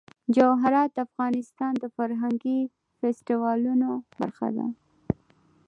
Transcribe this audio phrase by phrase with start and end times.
[0.35, 2.59] جواهرات د افغانستان د فرهنګي
[2.99, 4.67] فستیوالونو برخه ده.